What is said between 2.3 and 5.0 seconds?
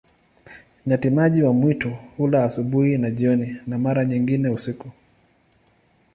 asubuhi na jioni, na mara nyingine usiku.